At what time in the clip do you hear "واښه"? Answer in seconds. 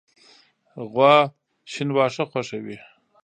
1.93-2.23